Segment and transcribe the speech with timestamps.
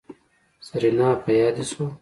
[0.65, 1.85] سېرېنا په ياده دې شوه.